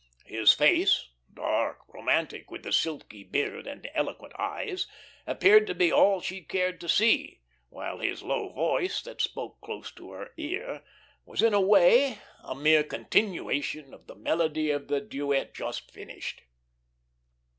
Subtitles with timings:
[0.25, 4.87] His face, dark, romantic, with the silky beard and eloquent eyes,
[5.27, 9.91] appeared to be all she cared to see, while his low voice, that spoke close
[9.91, 10.81] to her ear,
[11.23, 16.41] was in a way a mere continuation of the melody of the duet just finished.